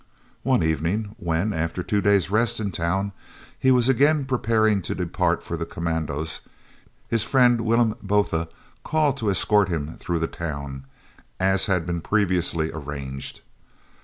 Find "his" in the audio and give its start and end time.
7.07-7.23